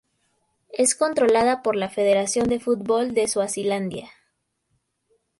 [0.73, 4.09] Es controlada por la Federación de Fútbol de Suazilandia.